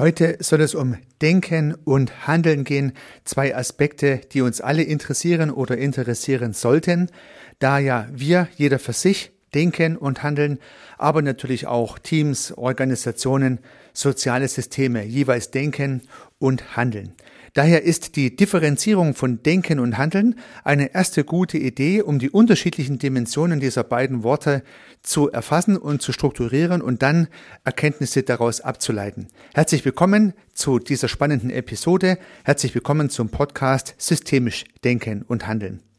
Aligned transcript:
Heute 0.00 0.38
soll 0.40 0.62
es 0.62 0.74
um 0.74 0.96
Denken 1.20 1.74
und 1.74 2.26
Handeln 2.26 2.64
gehen, 2.64 2.94
zwei 3.24 3.54
Aspekte, 3.54 4.22
die 4.32 4.40
uns 4.40 4.62
alle 4.62 4.82
interessieren 4.82 5.50
oder 5.50 5.76
interessieren 5.76 6.54
sollten, 6.54 7.10
da 7.58 7.78
ja 7.78 8.08
wir, 8.10 8.48
jeder 8.56 8.78
für 8.78 8.94
sich, 8.94 9.30
denken 9.52 9.98
und 9.98 10.22
handeln, 10.22 10.58
aber 10.96 11.20
natürlich 11.20 11.66
auch 11.66 11.98
Teams, 11.98 12.50
Organisationen, 12.52 13.58
soziale 13.92 14.48
Systeme 14.48 15.04
jeweils 15.04 15.50
denken 15.50 16.00
und 16.38 16.78
handeln. 16.78 17.12
Daher 17.54 17.82
ist 17.82 18.14
die 18.14 18.36
Differenzierung 18.36 19.14
von 19.14 19.42
Denken 19.42 19.80
und 19.80 19.98
Handeln 19.98 20.36
eine 20.62 20.94
erste 20.94 21.24
gute 21.24 21.58
Idee, 21.58 22.02
um 22.02 22.20
die 22.20 22.30
unterschiedlichen 22.30 22.98
Dimensionen 22.98 23.58
dieser 23.58 23.82
beiden 23.82 24.22
Worte 24.22 24.62
zu 25.02 25.30
erfassen 25.30 25.76
und 25.76 26.00
zu 26.00 26.12
strukturieren 26.12 26.80
und 26.80 27.02
dann 27.02 27.26
Erkenntnisse 27.64 28.22
daraus 28.22 28.60
abzuleiten. 28.60 29.28
Herzlich 29.52 29.84
willkommen 29.84 30.34
zu 30.54 30.78
dieser 30.78 31.08
spannenden 31.08 31.50
Episode. 31.50 32.18
Herzlich 32.44 32.74
willkommen 32.74 33.10
zum 33.10 33.30
Podcast 33.30 33.94
Systemisch 33.98 34.64
Denken 34.84 35.22
und 35.22 35.48
Handeln. 35.48 35.89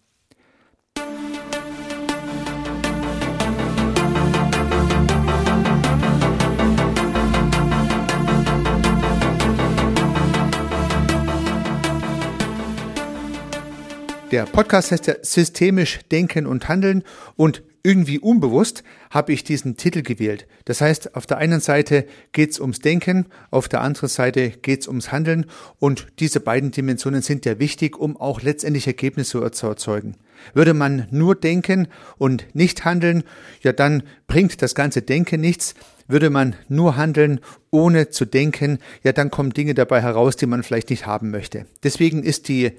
Der 14.31 14.45
Podcast 14.45 14.93
heißt 14.93 15.07
ja 15.07 15.15
Systemisch 15.21 15.99
Denken 16.09 16.47
und 16.47 16.69
Handeln 16.69 17.03
und 17.35 17.63
irgendwie 17.83 18.17
unbewusst 18.17 18.81
habe 19.09 19.33
ich 19.33 19.43
diesen 19.43 19.75
Titel 19.75 20.03
gewählt. 20.03 20.47
Das 20.63 20.79
heißt, 20.79 21.17
auf 21.17 21.25
der 21.25 21.37
einen 21.37 21.59
Seite 21.59 22.05
geht's 22.31 22.57
ums 22.57 22.79
Denken, 22.79 23.25
auf 23.49 23.67
der 23.67 23.81
anderen 23.81 24.07
Seite 24.07 24.51
geht's 24.51 24.87
ums 24.87 25.11
Handeln 25.11 25.47
und 25.79 26.07
diese 26.19 26.39
beiden 26.39 26.71
Dimensionen 26.71 27.21
sind 27.21 27.45
ja 27.45 27.59
wichtig, 27.59 27.99
um 27.99 28.15
auch 28.15 28.41
letztendlich 28.41 28.87
Ergebnisse 28.87 29.51
zu 29.51 29.67
erzeugen. 29.67 30.15
Würde 30.53 30.73
man 30.73 31.07
nur 31.11 31.35
denken 31.35 31.89
und 32.17 32.45
nicht 32.53 32.85
handeln, 32.85 33.23
ja 33.61 33.73
dann 33.73 34.01
bringt 34.27 34.61
das 34.61 34.75
ganze 34.75 35.01
Denken 35.01 35.41
nichts. 35.41 35.75
Würde 36.07 36.29
man 36.29 36.55
nur 36.69 36.95
handeln, 36.95 37.41
ohne 37.69 38.11
zu 38.11 38.23
denken, 38.23 38.79
ja 39.03 39.11
dann 39.11 39.29
kommen 39.29 39.51
Dinge 39.51 39.73
dabei 39.73 40.01
heraus, 40.01 40.37
die 40.37 40.45
man 40.45 40.63
vielleicht 40.63 40.89
nicht 40.89 41.05
haben 41.05 41.31
möchte. 41.31 41.65
Deswegen 41.83 42.23
ist 42.23 42.47
die 42.47 42.71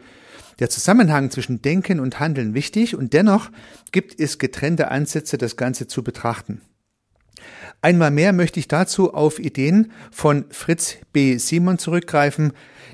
der 0.63 0.71
Zusammenhang 0.71 1.33
zwischen 1.33 1.61
Denken 1.61 1.99
und 1.99 2.21
Handeln 2.21 2.55
wichtig 2.55 2.95
und 2.95 3.13
dennoch 3.15 3.51
gibt 3.91 4.21
es 4.21 4.39
getrennte 4.39 4.93
Ansätze, 4.93 5.37
das 5.37 5.57
Ganze 5.57 5.89
zu 5.89 6.05
betrachten. 6.05 6.61
Einmal 7.81 8.13
mehr 8.13 8.33
möchte 8.33 8.61
ich 8.61 8.69
dazu 8.69 9.13
auf 9.13 9.41
Ideen 9.41 9.91
von 10.13 10.45
Fritz 10.51 10.99
B. 11.13 11.37
Simon 11.39 11.79
zurückgreifen, 11.79 12.53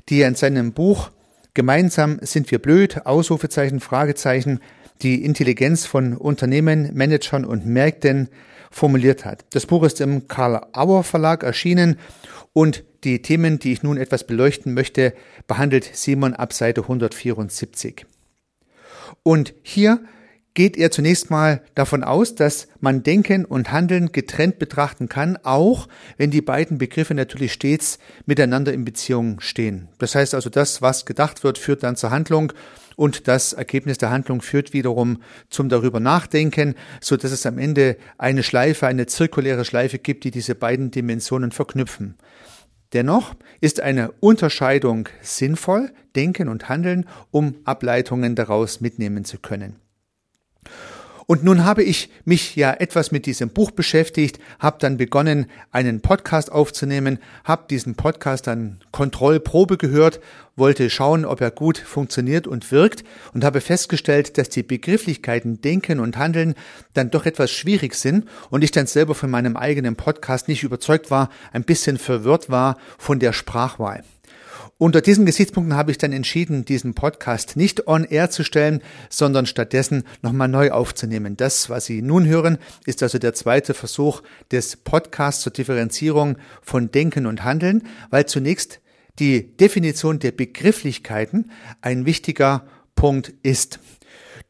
die 0.09 0.21
er 0.21 0.29
in 0.29 0.33
seinem 0.33 0.73
Buch 0.73 1.11
Gemeinsam 1.53 2.17
sind 2.21 2.49
wir 2.49 2.57
blöd, 2.57 3.05
Ausrufezeichen, 3.05 3.81
Fragezeichen, 3.81 4.61
die 5.03 5.23
Intelligenz 5.23 5.85
von 5.85 6.17
Unternehmen, 6.17 6.89
Managern 6.95 7.45
und 7.45 7.67
Märkten 7.67 8.29
formuliert 8.71 9.25
hat. 9.25 9.45
Das 9.51 9.67
Buch 9.67 9.83
ist 9.83 10.01
im 10.01 10.27
Karl 10.27 10.65
Auer 10.73 11.03
Verlag 11.03 11.43
erschienen 11.43 11.99
und 12.53 12.83
die 13.03 13.21
Themen, 13.21 13.59
die 13.59 13.73
ich 13.73 13.83
nun 13.83 13.97
etwas 13.97 14.25
beleuchten 14.25 14.73
möchte, 14.73 15.13
behandelt 15.47 15.89
Simon 15.93 16.33
ab 16.33 16.53
Seite 16.53 16.81
174. 16.81 18.05
Und 19.23 19.53
hier 19.63 20.01
geht 20.53 20.77
er 20.77 20.91
zunächst 20.91 21.29
mal 21.29 21.61
davon 21.75 22.03
aus, 22.03 22.35
dass 22.35 22.67
man 22.81 23.03
Denken 23.03 23.45
und 23.45 23.71
Handeln 23.71 24.11
getrennt 24.11 24.59
betrachten 24.59 25.07
kann, 25.07 25.37
auch 25.43 25.87
wenn 26.17 26.31
die 26.31 26.41
beiden 26.41 26.77
Begriffe 26.77 27.13
natürlich 27.13 27.53
stets 27.53 27.99
miteinander 28.25 28.73
in 28.73 28.83
Beziehung 28.83 29.39
stehen. 29.39 29.87
Das 29.99 30.15
heißt 30.15 30.33
also, 30.33 30.49
das, 30.49 30.81
was 30.81 31.05
gedacht 31.05 31.43
wird, 31.43 31.57
führt 31.57 31.83
dann 31.83 31.95
zur 31.95 32.11
Handlung 32.11 32.51
und 32.95 33.29
das 33.29 33.53
Ergebnis 33.53 33.97
der 33.99 34.09
Handlung 34.09 34.41
führt 34.41 34.73
wiederum 34.73 35.21
zum 35.49 35.69
darüber 35.69 36.01
nachdenken, 36.01 36.75
so 36.99 37.15
dass 37.15 37.31
es 37.31 37.45
am 37.45 37.57
Ende 37.57 37.95
eine 38.17 38.43
Schleife, 38.43 38.87
eine 38.87 39.05
zirkuläre 39.05 39.63
Schleife 39.63 39.99
gibt, 39.99 40.25
die 40.25 40.31
diese 40.31 40.55
beiden 40.55 40.91
Dimensionen 40.91 41.51
verknüpfen. 41.51 42.17
Dennoch 42.93 43.35
ist 43.61 43.81
eine 43.81 44.11
Unterscheidung 44.19 45.09
sinnvoll, 45.21 45.91
denken 46.15 46.49
und 46.49 46.69
handeln, 46.69 47.07
um 47.29 47.55
Ableitungen 47.63 48.35
daraus 48.35 48.81
mitnehmen 48.81 49.25
zu 49.25 49.37
können. 49.37 49.75
Und 51.29 51.43
nun 51.43 51.63
habe 51.63 51.83
ich 51.83 52.09
mich 52.25 52.55
ja 52.55 52.73
etwas 52.73 53.11
mit 53.11 53.27
diesem 53.27 53.49
Buch 53.51 53.69
beschäftigt, 53.69 54.39
habe 54.57 54.77
dann 54.79 54.97
begonnen, 54.97 55.45
einen 55.71 56.01
Podcast 56.01 56.51
aufzunehmen, 56.51 57.19
habe 57.43 57.67
diesen 57.69 57.93
Podcast 57.93 58.47
dann 58.47 58.79
Kontrollprobe 58.91 59.77
gehört, 59.77 60.21
wollte 60.55 60.89
schauen, 60.89 61.25
ob 61.25 61.39
er 61.39 61.51
gut 61.51 61.77
funktioniert 61.77 62.47
und 62.47 62.71
wirkt 62.71 63.03
und 63.31 63.43
habe 63.43 63.61
festgestellt, 63.61 64.39
dass 64.39 64.49
die 64.49 64.63
Begrifflichkeiten 64.63 65.61
Denken 65.61 65.99
und 65.99 66.17
Handeln 66.17 66.55
dann 66.95 67.11
doch 67.11 67.27
etwas 67.27 67.51
schwierig 67.51 67.93
sind 67.93 68.27
und 68.49 68.63
ich 68.63 68.71
dann 68.71 68.87
selber 68.87 69.13
von 69.13 69.29
meinem 69.29 69.55
eigenen 69.55 69.95
Podcast 69.95 70.47
nicht 70.47 70.63
überzeugt 70.63 71.11
war, 71.11 71.29
ein 71.53 71.63
bisschen 71.63 71.99
verwirrt 71.99 72.49
war 72.49 72.75
von 72.97 73.19
der 73.19 73.33
Sprachwahl. 73.33 74.03
Unter 74.77 75.01
diesen 75.01 75.25
Gesichtspunkten 75.25 75.75
habe 75.75 75.91
ich 75.91 75.97
dann 75.97 76.11
entschieden, 76.11 76.65
diesen 76.65 76.93
Podcast 76.93 77.55
nicht 77.55 77.87
on 77.87 78.03
air 78.03 78.29
zu 78.29 78.43
stellen, 78.43 78.81
sondern 79.09 79.45
stattdessen 79.45 80.03
nochmal 80.21 80.47
neu 80.47 80.71
aufzunehmen. 80.71 81.37
Das, 81.37 81.69
was 81.69 81.85
Sie 81.85 82.01
nun 82.01 82.25
hören, 82.25 82.57
ist 82.85 83.03
also 83.03 83.19
der 83.19 83.33
zweite 83.33 83.73
Versuch 83.73 84.21
des 84.51 84.77
Podcasts 84.77 85.43
zur 85.43 85.53
Differenzierung 85.53 86.37
von 86.61 86.91
Denken 86.91 87.25
und 87.25 87.43
Handeln, 87.43 87.83
weil 88.09 88.25
zunächst 88.25 88.79
die 89.19 89.55
Definition 89.57 90.19
der 90.19 90.31
Begrifflichkeiten 90.31 91.51
ein 91.81 92.05
wichtiger 92.05 92.65
Punkt 92.95 93.33
ist. 93.43 93.79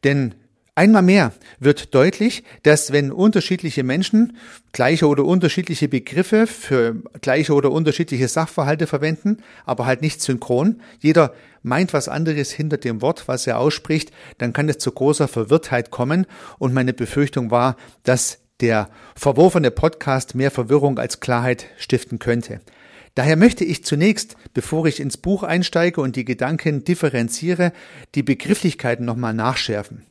Denn 0.04 0.34
Einmal 0.80 1.02
mehr 1.02 1.34
wird 1.58 1.94
deutlich, 1.94 2.42
dass 2.62 2.90
wenn 2.90 3.12
unterschiedliche 3.12 3.84
Menschen 3.84 4.38
gleiche 4.72 5.08
oder 5.08 5.26
unterschiedliche 5.26 5.88
Begriffe 5.88 6.46
für 6.46 7.02
gleiche 7.20 7.52
oder 7.52 7.70
unterschiedliche 7.70 8.28
Sachverhalte 8.28 8.86
verwenden, 8.86 9.42
aber 9.66 9.84
halt 9.84 10.00
nicht 10.00 10.22
synchron, 10.22 10.80
jeder 10.98 11.34
meint 11.62 11.92
was 11.92 12.08
anderes 12.08 12.50
hinter 12.50 12.78
dem 12.78 13.02
Wort, 13.02 13.28
was 13.28 13.46
er 13.46 13.58
ausspricht, 13.58 14.10
dann 14.38 14.54
kann 14.54 14.70
es 14.70 14.78
zu 14.78 14.90
großer 14.90 15.28
Verwirrtheit 15.28 15.90
kommen 15.90 16.24
und 16.58 16.72
meine 16.72 16.94
Befürchtung 16.94 17.50
war, 17.50 17.76
dass 18.04 18.38
der 18.62 18.88
verworfene 19.14 19.70
Podcast 19.70 20.34
mehr 20.34 20.50
Verwirrung 20.50 20.98
als 20.98 21.20
Klarheit 21.20 21.66
stiften 21.76 22.18
könnte. 22.18 22.60
Daher 23.16 23.36
möchte 23.36 23.66
ich 23.66 23.84
zunächst, 23.84 24.34
bevor 24.54 24.86
ich 24.86 24.98
ins 24.98 25.18
Buch 25.18 25.42
einsteige 25.42 26.00
und 26.00 26.16
die 26.16 26.24
Gedanken 26.24 26.84
differenziere, 26.84 27.74
die 28.14 28.22
Begrifflichkeiten 28.22 29.04
nochmal 29.04 29.34
nachschärfen. 29.34 30.06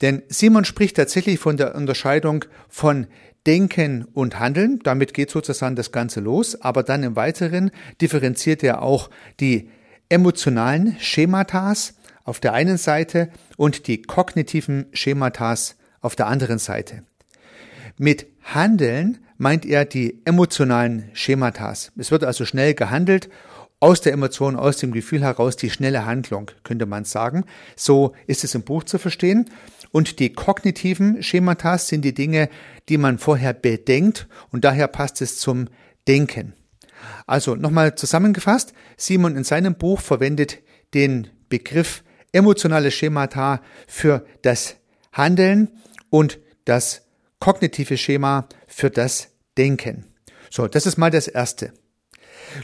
Denn 0.00 0.22
Simon 0.28 0.64
spricht 0.64 0.96
tatsächlich 0.96 1.38
von 1.38 1.56
der 1.56 1.74
Unterscheidung 1.74 2.44
von 2.68 3.06
Denken 3.46 4.04
und 4.12 4.38
Handeln. 4.38 4.80
Damit 4.82 5.14
geht 5.14 5.30
sozusagen 5.30 5.76
das 5.76 5.92
Ganze 5.92 6.20
los. 6.20 6.60
Aber 6.60 6.82
dann 6.82 7.02
im 7.02 7.16
Weiteren 7.16 7.70
differenziert 8.00 8.62
er 8.62 8.82
auch 8.82 9.10
die 9.40 9.70
emotionalen 10.08 10.96
Schematas 11.00 11.94
auf 12.24 12.40
der 12.40 12.52
einen 12.52 12.76
Seite 12.76 13.30
und 13.56 13.86
die 13.86 14.02
kognitiven 14.02 14.86
Schematas 14.92 15.76
auf 16.00 16.14
der 16.14 16.26
anderen 16.26 16.58
Seite. 16.58 17.04
Mit 17.96 18.26
Handeln 18.42 19.18
meint 19.38 19.64
er 19.64 19.84
die 19.84 20.20
emotionalen 20.24 21.10
Schematas. 21.14 21.92
Es 21.96 22.10
wird 22.10 22.24
also 22.24 22.44
schnell 22.44 22.74
gehandelt 22.74 23.28
aus 23.80 24.00
der 24.00 24.12
Emotion, 24.12 24.56
aus 24.56 24.78
dem 24.78 24.92
Gefühl 24.92 25.22
heraus 25.22 25.56
die 25.56 25.70
schnelle 25.70 26.04
Handlung, 26.04 26.50
könnte 26.64 26.86
man 26.86 27.04
sagen. 27.04 27.44
So 27.76 28.14
ist 28.26 28.44
es 28.44 28.54
im 28.54 28.62
Buch 28.62 28.84
zu 28.84 28.98
verstehen. 28.98 29.50
Und 29.92 30.18
die 30.18 30.32
kognitiven 30.32 31.22
Schemata 31.22 31.78
sind 31.78 32.02
die 32.02 32.14
Dinge, 32.14 32.48
die 32.88 32.98
man 32.98 33.18
vorher 33.18 33.52
bedenkt 33.52 34.26
und 34.50 34.64
daher 34.64 34.88
passt 34.88 35.22
es 35.22 35.38
zum 35.38 35.68
Denken. 36.06 36.54
Also 37.26 37.54
nochmal 37.54 37.94
zusammengefasst, 37.94 38.72
Simon 38.96 39.36
in 39.36 39.44
seinem 39.44 39.74
Buch 39.76 40.00
verwendet 40.00 40.58
den 40.94 41.28
Begriff 41.48 42.02
emotionale 42.32 42.90
Schemata 42.90 43.62
für 43.86 44.26
das 44.42 44.76
Handeln 45.12 45.70
und 46.10 46.38
das 46.64 47.02
kognitive 47.40 47.96
Schema 47.96 48.48
für 48.66 48.90
das 48.90 49.28
Denken. 49.56 50.06
So, 50.50 50.66
das 50.66 50.86
ist 50.86 50.98
mal 50.98 51.10
das 51.10 51.28
Erste. 51.28 51.72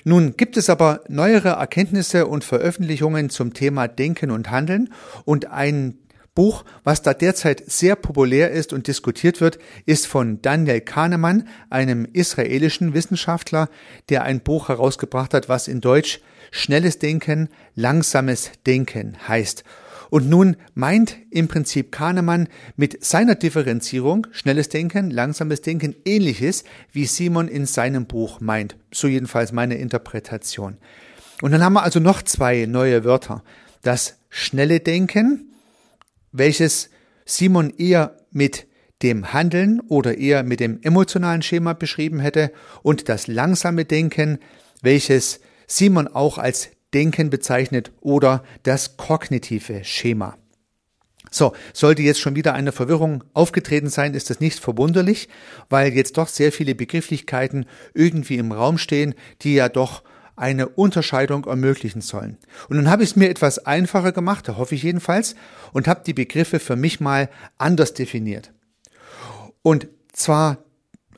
Nun 0.02 0.36
gibt 0.36 0.56
es 0.56 0.68
aber 0.68 1.02
neuere 1.08 1.50
Erkenntnisse 1.50 2.26
und 2.26 2.42
Veröffentlichungen 2.42 3.30
zum 3.30 3.54
Thema 3.54 3.86
Denken 3.86 4.30
und 4.30 4.50
Handeln 4.50 4.92
und 5.24 5.50
ein 5.50 5.98
Buch, 6.34 6.64
was 6.82 7.02
da 7.02 7.14
derzeit 7.14 7.62
sehr 7.66 7.94
populär 7.94 8.50
ist 8.50 8.72
und 8.72 8.88
diskutiert 8.88 9.40
wird, 9.40 9.58
ist 9.86 10.08
von 10.08 10.42
Daniel 10.42 10.80
Kahnemann, 10.80 11.48
einem 11.70 12.08
israelischen 12.12 12.92
Wissenschaftler, 12.92 13.68
der 14.08 14.24
ein 14.24 14.40
Buch 14.40 14.68
herausgebracht 14.68 15.32
hat, 15.32 15.48
was 15.48 15.68
in 15.68 15.80
Deutsch 15.80 16.20
schnelles 16.50 16.98
Denken, 16.98 17.48
langsames 17.76 18.50
Denken 18.66 19.16
heißt. 19.28 19.64
Und 20.10 20.28
nun 20.28 20.56
meint 20.74 21.16
im 21.30 21.48
Prinzip 21.48 21.92
Kahnemann 21.92 22.48
mit 22.76 23.04
seiner 23.04 23.34
Differenzierung 23.34 24.26
schnelles 24.32 24.68
Denken, 24.68 25.10
langsames 25.10 25.60
Denken 25.60 25.94
ähnliches, 26.04 26.64
wie 26.92 27.06
Simon 27.06 27.48
in 27.48 27.66
seinem 27.66 28.06
Buch 28.06 28.40
meint. 28.40 28.76
So 28.92 29.08
jedenfalls 29.08 29.52
meine 29.52 29.76
Interpretation. 29.76 30.76
Und 31.42 31.52
dann 31.52 31.62
haben 31.62 31.74
wir 31.74 31.82
also 31.82 32.00
noch 32.00 32.22
zwei 32.22 32.66
neue 32.66 33.04
Wörter. 33.04 33.42
Das 33.82 34.18
schnelle 34.30 34.80
Denken, 34.80 35.52
welches 36.32 36.90
Simon 37.24 37.70
eher 37.76 38.16
mit 38.30 38.66
dem 39.02 39.32
Handeln 39.32 39.80
oder 39.88 40.16
eher 40.16 40.42
mit 40.42 40.60
dem 40.60 40.80
emotionalen 40.82 41.42
Schema 41.42 41.74
beschrieben 41.74 42.20
hätte 42.20 42.52
und 42.82 43.08
das 43.08 43.26
langsame 43.26 43.84
Denken, 43.84 44.38
welches 44.82 45.40
Simon 45.66 46.08
auch 46.08 46.38
als 46.38 46.70
Denken 46.94 47.30
bezeichnet 47.30 47.92
oder 48.00 48.44
das 48.62 48.96
kognitive 48.96 49.84
Schema. 49.84 50.38
So, 51.30 51.52
sollte 51.72 52.02
jetzt 52.02 52.20
schon 52.20 52.36
wieder 52.36 52.54
eine 52.54 52.70
Verwirrung 52.70 53.24
aufgetreten 53.32 53.88
sein, 53.88 54.14
ist 54.14 54.30
das 54.30 54.38
nicht 54.38 54.60
verwunderlich, 54.60 55.28
weil 55.68 55.92
jetzt 55.92 56.16
doch 56.16 56.28
sehr 56.28 56.52
viele 56.52 56.76
Begrifflichkeiten 56.76 57.66
irgendwie 57.92 58.36
im 58.36 58.52
Raum 58.52 58.78
stehen, 58.78 59.14
die 59.42 59.54
ja 59.54 59.68
doch 59.68 60.04
eine 60.36 60.68
Unterscheidung 60.68 61.44
ermöglichen 61.46 62.00
sollen. 62.00 62.38
Und 62.68 62.76
nun 62.76 62.88
habe 62.88 63.02
ich 63.02 63.10
es 63.10 63.16
mir 63.16 63.30
etwas 63.30 63.66
einfacher 63.66 64.12
gemacht, 64.12 64.48
da 64.48 64.56
hoffe 64.56 64.74
ich 64.74 64.82
jedenfalls, 64.82 65.34
und 65.72 65.88
habe 65.88 66.02
die 66.06 66.14
Begriffe 66.14 66.60
für 66.60 66.76
mich 66.76 67.00
mal 67.00 67.28
anders 67.58 67.94
definiert. 67.94 68.52
Und 69.62 69.88
zwar 70.12 70.58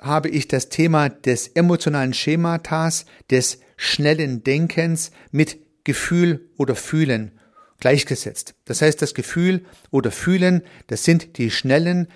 habe 0.00 0.28
ich 0.28 0.49
das 0.49 0.69
Thema 0.69 1.08
des 1.08 1.49
emotionalen 1.49 2.14
Schematas, 2.14 3.06
des 3.31 3.61
schnellen 3.76 4.44
Denkens 4.44 5.11
mit 5.31 5.58
Gefühl 5.87 6.50
oder 6.59 6.75
Fühlen 6.75 7.31
gleichgesetzt. 7.79 8.55
Das 8.65 8.83
heißt, 8.83 9.00
das 9.00 9.15
Gefühl 9.15 9.65
oder 9.91 10.11
Fühlen, 10.11 10.62
das 10.88 11.05
sind 11.05 11.38
die 11.38 11.50
schnellen 11.50 12.09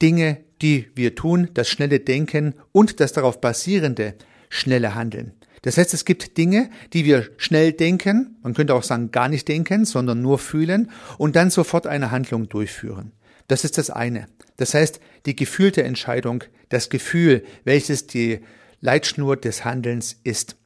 Dinge, 0.00 0.38
die 0.62 0.90
wir 0.94 1.14
tun, 1.14 1.50
das 1.54 1.68
schnelle 1.68 2.00
Denken 2.00 2.54
und 2.72 2.98
das 2.98 3.12
darauf 3.12 3.40
basierende 3.40 4.14
schnelle 4.48 4.94
Handeln. 4.94 5.34
Das 5.62 5.76
heißt, 5.76 5.92
es 5.92 6.06
gibt 6.06 6.38
Dinge, 6.38 6.70
die 6.94 7.04
wir 7.04 7.28
schnell 7.36 7.72
denken, 7.72 8.38
man 8.42 8.54
könnte 8.54 8.74
auch 8.74 8.82
sagen 8.82 9.10
gar 9.10 9.28
nicht 9.28 9.46
denken, 9.46 9.84
sondern 9.84 10.22
nur 10.22 10.38
fühlen 10.38 10.90
und 11.18 11.36
dann 11.36 11.50
sofort 11.50 11.86
eine 11.86 12.10
Handlung 12.10 12.48
durchführen. 12.48 13.12
Das 13.48 13.64
ist 13.64 13.76
das 13.76 13.90
eine. 13.90 14.28
Das 14.56 14.72
heißt, 14.72 15.00
die 15.26 15.36
gefühlte 15.36 15.82
Entscheidung, 15.82 16.44
das 16.70 16.88
Gefühl, 16.88 17.44
welches 17.64 18.06
die 18.06 18.40
Leitschnur 18.80 19.36
des 19.36 19.66
Handelns 19.66 20.16
ist. 20.24 20.56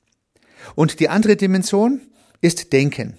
Und 0.77 1.01
die 1.01 1.09
andere 1.09 1.35
Dimension 1.35 2.01
ist 2.45 2.75
Denken. 2.75 3.15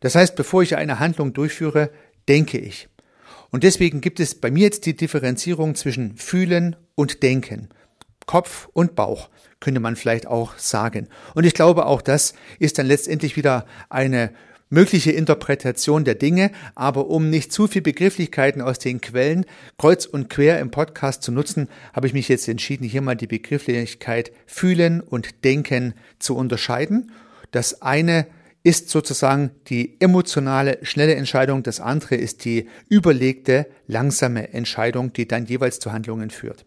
Das 0.00 0.16
heißt, 0.16 0.34
bevor 0.34 0.64
ich 0.64 0.74
eine 0.74 0.98
Handlung 0.98 1.32
durchführe, 1.32 1.90
denke 2.28 2.58
ich. 2.58 2.88
Und 3.50 3.62
deswegen 3.62 4.00
gibt 4.00 4.18
es 4.18 4.34
bei 4.34 4.50
mir 4.50 4.64
jetzt 4.64 4.84
die 4.84 4.96
Differenzierung 4.96 5.76
zwischen 5.76 6.16
Fühlen 6.16 6.74
und 6.96 7.22
Denken. 7.22 7.68
Kopf 8.26 8.68
und 8.72 8.96
Bauch, 8.96 9.30
könnte 9.60 9.78
man 9.78 9.94
vielleicht 9.94 10.26
auch 10.26 10.58
sagen. 10.58 11.06
Und 11.36 11.44
ich 11.44 11.54
glaube, 11.54 11.86
auch 11.86 12.02
das 12.02 12.34
ist 12.58 12.78
dann 12.78 12.86
letztendlich 12.86 13.36
wieder 13.36 13.64
eine 13.90 14.32
mögliche 14.70 15.12
Interpretation 15.12 16.04
der 16.04 16.16
Dinge, 16.16 16.50
aber 16.74 17.06
um 17.06 17.30
nicht 17.30 17.52
zu 17.52 17.68
viel 17.68 17.80
Begrifflichkeiten 17.80 18.60
aus 18.60 18.80
den 18.80 19.00
Quellen 19.00 19.46
kreuz 19.78 20.04
und 20.04 20.28
quer 20.28 20.58
im 20.58 20.72
Podcast 20.72 21.22
zu 21.22 21.30
nutzen, 21.30 21.68
habe 21.92 22.08
ich 22.08 22.12
mich 22.12 22.28
jetzt 22.28 22.48
entschieden, 22.48 22.84
hier 22.84 23.02
mal 23.02 23.14
die 23.14 23.28
Begrifflichkeit 23.28 24.32
fühlen 24.46 25.00
und 25.00 25.44
denken 25.44 25.94
zu 26.18 26.36
unterscheiden. 26.36 27.12
Das 27.52 27.82
eine 27.82 28.26
ist 28.62 28.90
sozusagen 28.90 29.50
die 29.68 30.00
emotionale, 30.00 30.78
schnelle 30.82 31.14
Entscheidung, 31.14 31.62
das 31.62 31.80
andere 31.80 32.16
ist 32.16 32.44
die 32.44 32.68
überlegte, 32.88 33.66
langsame 33.86 34.52
Entscheidung, 34.52 35.12
die 35.12 35.28
dann 35.28 35.46
jeweils 35.46 35.78
zu 35.78 35.92
Handlungen 35.92 36.30
führt. 36.30 36.66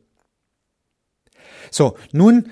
So, 1.70 1.98
nun 2.12 2.50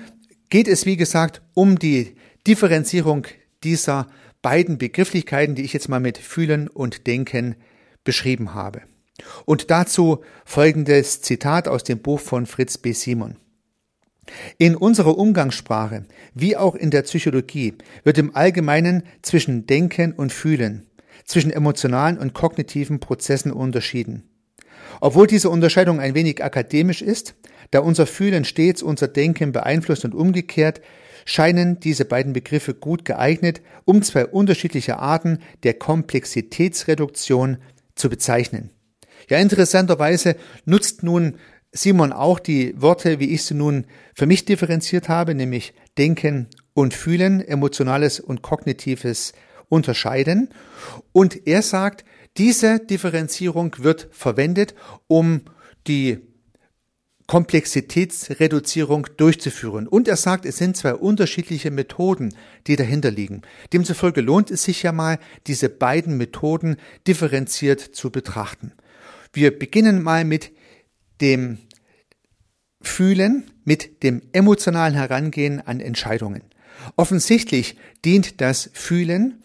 geht 0.48 0.68
es, 0.68 0.86
wie 0.86 0.96
gesagt, 0.96 1.42
um 1.54 1.78
die 1.78 2.14
Differenzierung 2.46 3.26
dieser 3.64 4.08
beiden 4.42 4.78
Begrifflichkeiten, 4.78 5.54
die 5.54 5.62
ich 5.62 5.72
jetzt 5.72 5.88
mal 5.88 6.00
mit 6.00 6.18
Fühlen 6.18 6.68
und 6.68 7.06
Denken 7.06 7.56
beschrieben 8.04 8.54
habe. 8.54 8.82
Und 9.44 9.70
dazu 9.70 10.24
folgendes 10.44 11.20
Zitat 11.20 11.68
aus 11.68 11.84
dem 11.84 12.00
Buch 12.00 12.20
von 12.20 12.46
Fritz 12.46 12.78
B. 12.78 12.92
Simon. 12.92 13.36
In 14.58 14.76
unserer 14.76 15.18
Umgangssprache, 15.18 16.04
wie 16.34 16.56
auch 16.56 16.74
in 16.74 16.90
der 16.90 17.02
Psychologie, 17.02 17.74
wird 18.04 18.18
im 18.18 18.34
Allgemeinen 18.34 19.02
zwischen 19.22 19.66
Denken 19.66 20.12
und 20.12 20.32
Fühlen, 20.32 20.86
zwischen 21.24 21.50
emotionalen 21.50 22.18
und 22.18 22.34
kognitiven 22.34 23.00
Prozessen 23.00 23.52
unterschieden. 23.52 24.24
Obwohl 25.00 25.26
diese 25.26 25.50
Unterscheidung 25.50 26.00
ein 26.00 26.14
wenig 26.14 26.42
akademisch 26.42 27.02
ist, 27.02 27.34
da 27.70 27.80
unser 27.80 28.06
Fühlen 28.06 28.44
stets 28.44 28.82
unser 28.82 29.08
Denken 29.08 29.52
beeinflusst 29.52 30.04
und 30.04 30.14
umgekehrt, 30.14 30.80
scheinen 31.24 31.78
diese 31.80 32.04
beiden 32.04 32.32
Begriffe 32.32 32.74
gut 32.74 33.04
geeignet, 33.04 33.60
um 33.84 34.02
zwei 34.02 34.26
unterschiedliche 34.26 34.98
Arten 34.98 35.38
der 35.62 35.74
Komplexitätsreduktion 35.74 37.58
zu 37.94 38.08
bezeichnen. 38.08 38.70
Ja, 39.28 39.38
interessanterweise 39.38 40.36
nutzt 40.64 41.02
nun 41.02 41.36
Simon 41.72 42.12
auch 42.12 42.38
die 42.38 42.74
Worte, 42.80 43.20
wie 43.20 43.30
ich 43.30 43.44
sie 43.44 43.54
nun 43.54 43.86
für 44.14 44.26
mich 44.26 44.44
differenziert 44.44 45.08
habe, 45.08 45.34
nämlich 45.34 45.72
Denken 45.98 46.48
und 46.74 46.94
Fühlen, 46.94 47.40
emotionales 47.40 48.18
und 48.20 48.42
kognitives 48.42 49.32
Unterscheiden. 49.68 50.50
Und 51.12 51.46
er 51.46 51.62
sagt, 51.62 52.04
diese 52.36 52.80
Differenzierung 52.80 53.76
wird 53.78 54.08
verwendet, 54.10 54.74
um 55.06 55.42
die 55.86 56.18
Komplexitätsreduzierung 57.30 59.06
durchzuführen. 59.16 59.86
Und 59.86 60.08
er 60.08 60.16
sagt, 60.16 60.44
es 60.44 60.56
sind 60.56 60.76
zwei 60.76 60.94
unterschiedliche 60.94 61.70
Methoden, 61.70 62.34
die 62.66 62.74
dahinter 62.74 63.12
liegen. 63.12 63.42
Demzufolge 63.72 64.20
lohnt 64.20 64.50
es 64.50 64.64
sich 64.64 64.82
ja 64.82 64.90
mal, 64.90 65.20
diese 65.46 65.68
beiden 65.68 66.16
Methoden 66.16 66.76
differenziert 67.06 67.80
zu 67.80 68.10
betrachten. 68.10 68.72
Wir 69.32 69.56
beginnen 69.56 70.02
mal 70.02 70.24
mit 70.24 70.50
dem 71.20 71.58
Fühlen, 72.82 73.50
mit 73.64 74.02
dem 74.02 74.22
emotionalen 74.32 74.94
Herangehen 74.94 75.60
an 75.60 75.80
Entscheidungen. 75.80 76.42
Offensichtlich 76.96 77.76
dient 78.04 78.40
das 78.40 78.70
Fühlen 78.72 79.42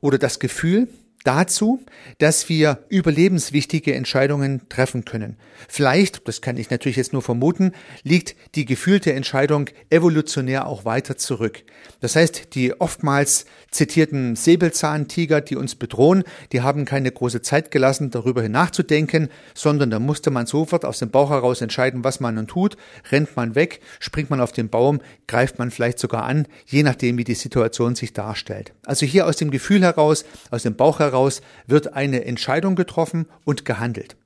oder 0.00 0.18
das 0.18 0.38
Gefühl 0.38 0.88
dazu, 1.28 1.84
dass 2.16 2.48
wir 2.48 2.78
überlebenswichtige 2.88 3.94
Entscheidungen 3.94 4.62
treffen 4.70 5.04
können. 5.04 5.36
Vielleicht, 5.68 6.26
das 6.26 6.40
kann 6.40 6.56
ich 6.56 6.70
natürlich 6.70 6.96
jetzt 6.96 7.12
nur 7.12 7.20
vermuten, 7.20 7.72
liegt 8.02 8.34
die 8.54 8.64
gefühlte 8.64 9.12
Entscheidung 9.12 9.68
evolutionär 9.90 10.66
auch 10.66 10.86
weiter 10.86 11.18
zurück. 11.18 11.64
Das 12.00 12.16
heißt, 12.16 12.54
die 12.54 12.80
oftmals 12.80 13.44
zitierten 13.70 14.36
Säbelzahntiger, 14.36 15.42
die 15.42 15.56
uns 15.56 15.74
bedrohen, 15.74 16.24
die 16.52 16.62
haben 16.62 16.86
keine 16.86 17.12
große 17.12 17.42
Zeit 17.42 17.70
gelassen, 17.70 18.10
darüber 18.10 18.48
nachzudenken, 18.48 19.28
sondern 19.54 19.90
da 19.90 19.98
musste 19.98 20.30
man 20.30 20.46
sofort 20.46 20.86
aus 20.86 20.98
dem 20.98 21.10
Bauch 21.10 21.28
heraus 21.28 21.60
entscheiden, 21.60 22.04
was 22.04 22.20
man 22.20 22.36
nun 22.36 22.46
tut. 22.46 22.78
Rennt 23.10 23.36
man 23.36 23.54
weg, 23.54 23.80
springt 24.00 24.30
man 24.30 24.40
auf 24.40 24.52
den 24.52 24.70
Baum, 24.70 25.00
greift 25.26 25.58
man 25.58 25.70
vielleicht 25.70 25.98
sogar 25.98 26.22
an, 26.22 26.46
je 26.64 26.82
nachdem, 26.82 27.18
wie 27.18 27.24
die 27.24 27.34
Situation 27.34 27.96
sich 27.96 28.14
darstellt. 28.14 28.72
Also 28.86 29.04
hier 29.04 29.26
aus 29.26 29.36
dem 29.36 29.50
Gefühl 29.50 29.82
heraus, 29.82 30.24
aus 30.50 30.62
dem 30.62 30.74
Bauch 30.74 31.00
heraus 31.00 31.17
wird 31.66 31.94
eine 31.94 32.24
Entscheidung 32.24 32.76
getroffen 32.76 33.26
und 33.44 33.64
gehandelt. 33.64 34.16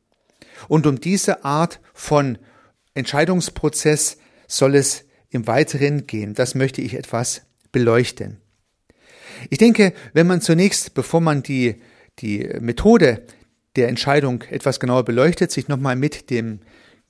Und 0.68 0.86
um 0.86 1.00
diese 1.00 1.44
Art 1.44 1.80
von 1.94 2.38
Entscheidungsprozess 2.94 4.18
soll 4.46 4.74
es 4.74 5.04
im 5.30 5.46
Weiteren 5.46 6.06
gehen. 6.06 6.34
Das 6.34 6.54
möchte 6.54 6.82
ich 6.82 6.94
etwas 6.94 7.42
beleuchten. 7.72 8.38
Ich 9.50 9.58
denke, 9.58 9.92
wenn 10.12 10.26
man 10.26 10.40
zunächst, 10.40 10.94
bevor 10.94 11.20
man 11.20 11.42
die, 11.42 11.80
die 12.18 12.48
Methode 12.60 13.22
der 13.76 13.88
Entscheidung 13.88 14.42
etwas 14.50 14.78
genauer 14.78 15.04
beleuchtet, 15.04 15.50
sich 15.50 15.68
nochmal 15.68 15.96
mit 15.96 16.30
dem 16.30 16.60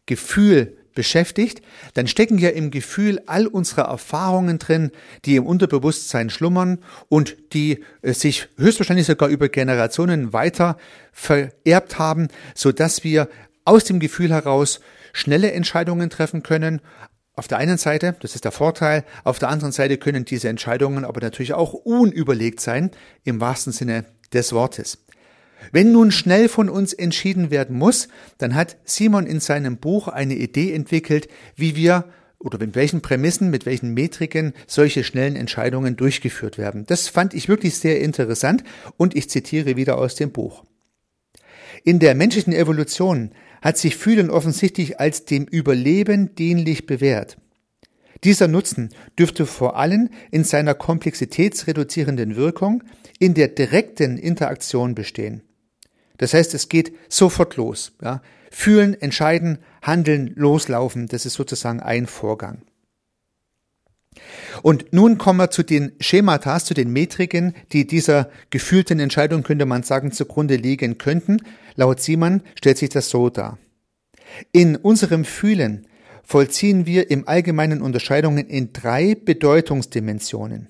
Gefühl 0.07 0.79
beschäftigt, 0.95 1.63
dann 1.95 2.07
stecken 2.07 2.39
ja 2.39 2.51
im 2.51 2.71
Gefühl 2.71 3.21
all 3.27 3.47
unsere 3.47 3.83
Erfahrungen 3.83 4.59
drin, 4.59 4.91
die 5.25 5.37
im 5.37 5.47
Unterbewusstsein 5.47 6.31
schlummern 6.31 6.79
und 7.09 7.37
die 7.53 7.85
äh, 8.03 8.13
sich 8.13 8.49
höchstwahrscheinlich 8.57 9.07
sogar 9.07 9.29
über 9.29 9.49
Generationen 9.49 10.33
weiter 10.33 10.77
vererbt 11.13 11.99
haben, 11.99 12.29
so 12.55 12.73
dass 12.73 13.05
wir 13.05 13.29
aus 13.65 13.85
dem 13.85 14.01
Gefühl 14.01 14.31
heraus 14.31 14.81
schnelle 15.13 15.53
Entscheidungen 15.53 16.11
treffen 16.11 16.43
können. 16.43 16.81
Auf 17.35 17.49
der 17.49 17.59
einen 17.59 17.79
Seite, 17.79 18.17
das 18.21 18.35
ist 18.35 18.45
der 18.45 18.53
Vorteil, 18.53 19.05
auf 19.25 19.39
der 19.39 19.49
anderen 19.49 19.73
Seite 19.73 19.97
können 19.97 20.25
diese 20.25 20.49
Entscheidungen 20.49 21.05
aber 21.05 21.21
natürlich 21.21 21.55
auch 21.55 21.73
unüberlegt 21.73 22.61
sein, 22.61 22.91
im 23.25 23.41
wahrsten 23.41 23.73
Sinne 23.73 24.05
des 24.33 24.53
Wortes. 24.53 24.99
Wenn 25.71 25.93
nun 25.93 26.11
schnell 26.11 26.49
von 26.49 26.69
uns 26.69 26.93
entschieden 26.93 27.51
werden 27.51 27.77
muss, 27.77 28.09
dann 28.39 28.55
hat 28.55 28.77
Simon 28.85 29.27
in 29.27 29.41
seinem 29.41 29.77
Buch 29.77 30.09
eine 30.09 30.35
Idee 30.35 30.73
entwickelt, 30.73 31.29
wie 31.57 31.77
wir 31.77 32.07
oder 32.39 32.59
mit 32.59 32.75
welchen 32.75 33.03
Prämissen, 33.03 33.51
mit 33.51 33.67
welchen 33.67 33.95
Metriken 33.95 34.53
solche 34.67 35.05
schnellen 35.05 35.37
Entscheidungen 35.37 35.97
durchgeführt 35.97 36.59
werden. 36.59 36.85
Das 36.87 37.09
fand 37.09 37.35
ich 37.35 37.49
wirklich 37.49 37.77
sehr 37.77 38.01
interessant 38.01 38.65
und 38.97 39.15
ich 39.17 39.31
zitiere 39.31 39.77
wieder 39.77 39.99
aus 39.99 40.17
dem 40.17 40.33
Buch. 40.33 40.65
In 41.85 41.99
der 41.99 42.15
menschlichen 42.15 42.53
Evolution 42.53 43.31
hat 43.61 43.79
sich 43.79 43.97
Fühlen 43.97 44.31
offensichtlich 44.31 44.99
als 45.01 45.25
dem 45.25 45.45
Überleben 45.45 46.35
dienlich 46.35 46.87
bewährt. 46.87 47.37
Dieser 48.25 48.47
Nutzen 48.47 48.91
dürfte 49.19 49.47
vor 49.47 49.77
allem 49.77 50.09
in 50.31 50.45
seiner 50.45 50.75
komplexitätsreduzierenden 50.75 52.37
Wirkung 52.37 52.85
in 53.19 53.35
der 53.35 53.49
direkten 53.49 54.17
Interaktion 54.17 54.95
bestehen. 54.95 55.43
Das 56.23 56.35
heißt, 56.35 56.55
es 56.55 56.69
geht 56.69 56.95
sofort 57.09 57.57
los. 57.57 57.97
Ja. 58.01 58.23
Fühlen, 58.49 58.95
entscheiden, 58.95 59.59
handeln, 59.83 60.31
loslaufen, 60.37 61.09
das 61.09 61.27
ist 61.27 61.35
sozusagen 61.35 61.81
ein 61.81 62.07
Vorgang. 62.07 62.63
Und 64.63 64.93
nun 64.93 65.19
kommen 65.19 65.41
wir 65.41 65.51
zu 65.51 65.65
den 65.65 65.91
Schematas, 65.99 66.65
zu 66.65 66.75
den 66.75 66.93
Metriken, 66.93 67.55
die 67.73 67.89
dieser 67.89 68.31
gefühlten 68.51 69.01
Entscheidung, 69.01 69.43
könnte 69.43 69.67
man 69.67 69.83
sagen, 69.83 70.13
zugrunde 70.13 70.55
liegen 70.55 70.97
könnten. 70.97 71.39
Laut 71.75 71.99
Siemann 71.99 72.43
stellt 72.55 72.79
sich 72.79 72.91
das 72.91 73.11
so 73.11 73.29
dar. 73.29 73.59
In 74.53 74.77
unserem 74.77 75.25
Fühlen 75.25 75.89
vollziehen 76.23 76.87
wir 76.87 77.11
im 77.11 77.27
Allgemeinen 77.27 77.83
Unterscheidungen 77.83 78.47
in 78.47 78.73
drei 78.73 79.17
Bedeutungsdimensionen. 79.17 80.69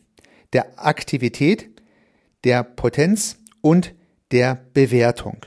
Der 0.55 0.83
Aktivität, 0.83 1.69
der 2.43 2.63
Potenz 2.65 3.37
und 3.61 3.95
der 4.33 4.65
Bewertung. 4.75 5.47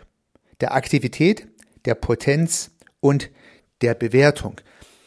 Der 0.61 0.73
Aktivität, 0.73 1.47
der 1.85 1.95
Potenz 1.95 2.71
und 2.99 3.29
der 3.81 3.93
Bewertung. 3.93 4.61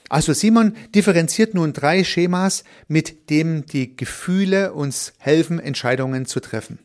Also 0.09 0.33
Simon 0.33 0.77
differenziert 0.95 1.55
nun 1.55 1.73
drei 1.73 2.03
Schemas, 2.05 2.65
mit 2.87 3.31
dem 3.31 3.67
die 3.67 3.97
Gefühle 3.97 4.73
uns 4.73 5.13
helfen, 5.19 5.59
Entscheidungen 5.59 6.27
zu 6.27 6.41
treffen. 6.41 6.79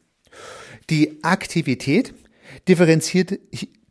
Die 0.89 1.23
Aktivität 1.23 2.13
differenziert, 2.67 3.39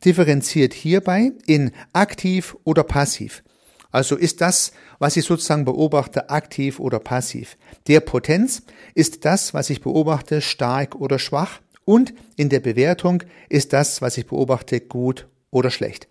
differenziert 0.05 0.73
hierbei 0.73 1.31
in 1.45 1.71
aktiv 1.93 2.55
oder 2.63 2.83
passiv. 2.83 3.43
Also 3.91 4.15
ist 4.15 4.41
das, 4.41 4.71
was 4.97 5.17
ich 5.17 5.25
sozusagen 5.25 5.65
beobachte, 5.65 6.29
aktiv 6.29 6.79
oder 6.79 6.99
passiv. 6.99 7.57
Der 7.87 7.99
Potenz 7.99 8.63
ist 8.95 9.25
das, 9.25 9.53
was 9.53 9.69
ich 9.69 9.81
beobachte, 9.81 10.41
stark 10.41 10.95
oder 10.95 11.19
schwach. 11.19 11.59
Und 11.85 12.13
in 12.35 12.49
der 12.49 12.59
Bewertung 12.59 13.23
ist 13.49 13.73
das, 13.73 14.01
was 14.01 14.17
ich 14.17 14.27
beobachte, 14.27 14.79
gut 14.79 15.27
oder 15.51 15.69
schlecht. 15.69 16.07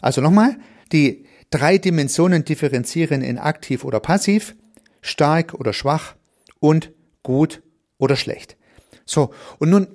Also 0.00 0.20
nochmal, 0.20 0.56
die 0.92 1.26
drei 1.50 1.78
Dimensionen 1.78 2.44
differenzieren 2.44 3.22
in 3.22 3.38
aktiv 3.38 3.84
oder 3.84 4.00
passiv, 4.00 4.54
stark 5.00 5.54
oder 5.54 5.72
schwach 5.72 6.14
und 6.60 6.92
gut 7.22 7.62
oder 7.98 8.16
schlecht. 8.16 8.56
So, 9.04 9.32
und 9.58 9.70
nun 9.70 9.86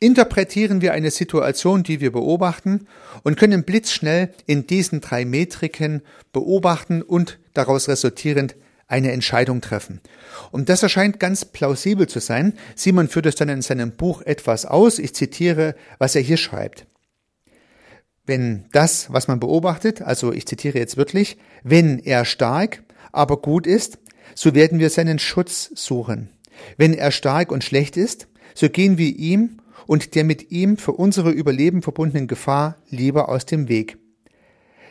interpretieren 0.00 0.80
wir 0.80 0.92
eine 0.92 1.10
Situation, 1.10 1.82
die 1.82 2.00
wir 2.00 2.12
beobachten 2.12 2.86
und 3.24 3.36
können 3.36 3.64
blitzschnell 3.64 4.32
in 4.46 4.66
diesen 4.66 5.00
drei 5.00 5.24
Metriken 5.24 6.02
beobachten 6.32 7.02
und 7.02 7.38
daraus 7.54 7.88
resultierend 7.88 8.54
eine 8.88 9.12
Entscheidung 9.12 9.60
treffen. 9.60 10.00
Und 10.50 10.68
das 10.68 10.82
erscheint 10.82 11.20
ganz 11.20 11.44
plausibel 11.44 12.08
zu 12.08 12.18
sein. 12.18 12.54
Simon 12.74 13.08
führt 13.08 13.26
es 13.26 13.34
dann 13.36 13.50
in 13.50 13.62
seinem 13.62 13.92
Buch 13.92 14.22
etwas 14.22 14.66
aus. 14.66 14.98
Ich 14.98 15.14
zitiere, 15.14 15.76
was 15.98 16.16
er 16.16 16.22
hier 16.22 16.38
schreibt. 16.38 16.86
Wenn 18.26 18.66
das, 18.72 19.12
was 19.12 19.28
man 19.28 19.40
beobachtet, 19.40 20.02
also 20.02 20.32
ich 20.32 20.46
zitiere 20.46 20.78
jetzt 20.78 20.96
wirklich, 20.96 21.38
wenn 21.62 21.98
er 21.98 22.24
stark, 22.24 22.82
aber 23.12 23.40
gut 23.40 23.66
ist, 23.66 23.98
so 24.34 24.54
werden 24.54 24.78
wir 24.78 24.90
seinen 24.90 25.18
Schutz 25.18 25.70
suchen. 25.74 26.30
Wenn 26.76 26.94
er 26.94 27.10
stark 27.10 27.52
und 27.52 27.64
schlecht 27.64 27.96
ist, 27.96 28.28
so 28.54 28.68
gehen 28.68 28.98
wir 28.98 29.16
ihm 29.16 29.58
und 29.86 30.14
der 30.14 30.24
mit 30.24 30.50
ihm 30.50 30.76
für 30.76 30.92
unsere 30.92 31.30
Überleben 31.30 31.82
verbundenen 31.82 32.26
Gefahr 32.26 32.76
lieber 32.90 33.28
aus 33.28 33.46
dem 33.46 33.68
Weg. 33.68 33.98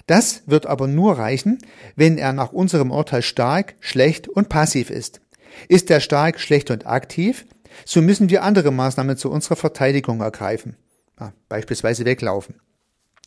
Das 0.08 0.44
wird 0.46 0.66
aber 0.66 0.88
nur 0.88 1.18
reichen, 1.18 1.60
wenn 1.96 2.18
er 2.18 2.34
nach 2.34 2.54
unserem 2.54 2.92
Urteil 2.92 3.22
stark, 3.22 3.76
schlecht 3.80 4.28
und 4.28 4.50
passiv 4.50 4.90
ist. 4.90 5.22
Ist 5.68 5.92
er 5.92 6.00
stark, 6.00 6.40
schlecht 6.40 6.72
und 6.72 6.88
aktiv, 6.88 7.46
so 7.86 8.02
müssen 8.02 8.30
wir 8.30 8.44
andere 8.44 8.72
Maßnahmen 8.72 9.18
zu 9.18 9.30
unserer 9.30 9.58
Verteidigung 9.58 10.22
ergreifen. 10.22 10.78
Ja, 11.20 11.34
beispielsweise 11.50 12.06
weglaufen. 12.06 12.56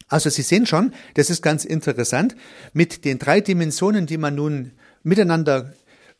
Also 0.08 0.30
Sie 0.30 0.42
sehen 0.42 0.66
schon, 0.66 0.92
das 1.14 1.30
ist 1.30 1.42
ganz 1.42 1.64
interessant, 1.64 2.34
mit 2.72 3.04
den 3.04 3.18
drei 3.18 3.40
Dimensionen, 3.40 4.06
die 4.06 4.18
man 4.18 4.34
nun 4.34 4.72
miteinander 5.02 5.72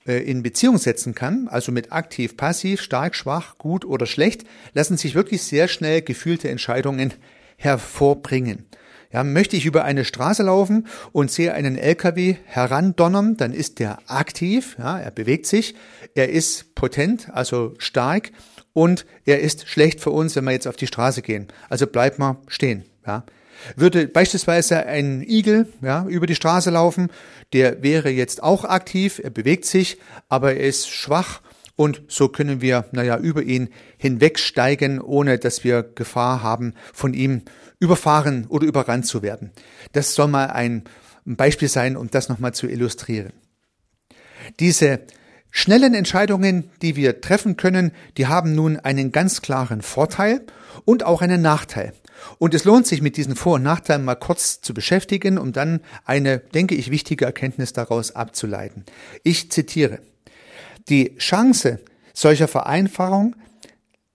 äh, 0.07 0.23
in 0.23 0.43
Beziehung 0.43 0.79
setzen 0.79 1.15
kann, 1.15 1.49
also 1.49 1.73
mit 1.73 1.91
aktiv, 1.91 2.37
passiv, 2.37 2.83
stark, 2.83 3.17
schwach, 3.17 3.59
gut 3.59 3.85
oder 3.85 4.07
schlecht, 4.07 4.45
lassen 4.75 4.97
sich 4.97 5.15
wirklich 5.15 5.43
sehr 5.43 5.69
schnell 5.69 6.03
gefühlte 6.03 6.49
Entscheidungen 6.51 7.13
hervorbringen. 7.57 8.67
Ja, 9.13 9.25
möchte 9.25 9.57
ich 9.57 9.67
über 9.67 9.85
eine 9.85 10.05
Straße 10.05 10.45
laufen 10.45 10.87
und 11.11 11.33
sehe 11.33 11.53
einen 11.53 11.77
LKW 11.77 12.37
herandonnern, 12.45 13.37
dann 13.37 13.53
ist 13.53 13.81
der 13.81 13.99
aktiv, 14.07 14.77
ja, 14.79 15.01
er 15.01 15.11
bewegt 15.11 15.47
sich, 15.47 15.75
er 16.15 16.29
ist 16.29 16.77
potent, 16.77 17.29
also 17.33 17.75
stark 17.79 18.31
und 18.73 19.07
er 19.25 19.41
ist 19.41 19.69
schlecht 19.69 20.01
für 20.01 20.11
uns, 20.11 20.37
wenn 20.37 20.45
wir 20.45 20.53
jetzt 20.53 20.69
auf 20.69 20.77
die 20.77 20.87
Straße 20.87 21.23
gehen. 21.23 21.49
Also 21.69 21.89
bleibt 21.89 22.21
mal 22.21 22.37
stehen, 22.47 22.85
ja. 23.07 23.25
Würde 23.77 24.07
beispielsweise 24.07 24.87
ein 24.87 25.23
Igel 25.23 25.69
ja, 25.83 26.07
über 26.07 26.27
die 26.27 26.35
Straße 26.35 26.71
laufen, 26.71 27.11
der 27.53 27.83
wäre 27.83 28.11
jetzt 28.11 28.43
auch 28.43 28.65
aktiv, 28.65 29.21
er 29.23 29.31
bewegt 29.31 29.67
sich, 29.67 29.99
aber 30.29 30.55
er 30.55 30.67
ist 30.67 30.89
schwach 30.89 31.43
und 31.77 32.03
so 32.09 32.29
können 32.29 32.61
wir, 32.61 32.85
naja, 32.93 33.19
über 33.19 33.43
ihn 33.43 33.71
hinwegsteigen, 33.97 35.01
ohne 35.01 35.39
dass 35.39 35.65
wir 35.65 35.83
Gefahr 35.83 36.43
haben, 36.43 36.75
von 36.93 37.13
ihm 37.15 37.43
überfahren 37.81 38.47
oder 38.49 38.67
überrannt 38.67 39.07
zu 39.07 39.23
werden. 39.23 39.51
Das 39.93 40.15
soll 40.15 40.29
mal 40.29 40.47
ein 40.47 40.85
Beispiel 41.25 41.69
sein, 41.69 41.97
um 41.97 42.11
das 42.11 42.29
nochmal 42.29 42.55
zu 42.55 42.69
illustrieren. 42.69 43.33
Diese 44.61 45.01
schnellen 45.51 45.95
Entscheidungen, 45.95 46.71
die 46.83 46.95
wir 46.95 47.21
treffen 47.21 47.57
können, 47.57 47.93
die 48.17 48.27
haben 48.27 48.55
nun 48.55 48.79
einen 48.79 49.13
ganz 49.13 49.43
klaren 49.43 49.83
Vorteil 49.83 50.45
und 50.85 51.05
auch 51.05 51.23
einen 51.23 51.43
Nachteil. 51.43 51.93
Und 52.39 52.55
es 52.55 52.65
lohnt 52.65 52.87
sich, 52.87 53.01
mit 53.01 53.17
diesen 53.17 53.35
Vor- 53.35 53.55
und 53.55 53.63
Nachteilen 53.63 54.05
mal 54.05 54.15
kurz 54.15 54.61
zu 54.61 54.75
beschäftigen, 54.75 55.39
um 55.39 55.53
dann 55.53 55.81
eine, 56.05 56.39
denke 56.39 56.75
ich, 56.75 56.91
wichtige 56.91 57.25
Erkenntnis 57.25 57.73
daraus 57.73 58.15
abzuleiten. 58.15 58.85
Ich 59.23 59.51
zitiere. 59.51 60.01
Die 60.89 61.17
Chance 61.17 61.81
solcher 62.13 62.49
Vereinfachung 62.49 63.37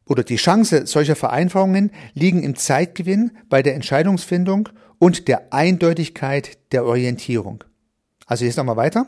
oder 0.07 0.23
die 0.23 0.35
Chance 0.35 0.85
solcher 0.85 1.15
Vereinfachungen 1.15 1.91
liegen 2.13 2.43
im 2.43 2.55
Zeitgewinn 2.55 3.31
bei 3.49 3.61
der 3.63 3.75
Entscheidungsfindung 3.75 4.69
und 4.99 5.27
der 5.27 5.53
Eindeutigkeit 5.53 6.57
der 6.71 6.85
Orientierung. 6.85 7.63
Also 8.25 8.45
jetzt 8.45 8.57
nochmal 8.57 8.77
weiter. 8.77 9.07